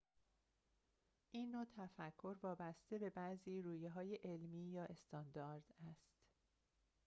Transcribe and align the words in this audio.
این 1.31 1.51
نوع 1.55 1.65
تفکر 1.77 2.35
وابسته 2.43 2.99
به 2.99 3.09
بعضی 3.09 3.61
رویه‌های 3.61 4.15
علمی 4.15 4.71
یا 4.71 4.85
استاندارد 4.85 5.63
است 5.89 6.11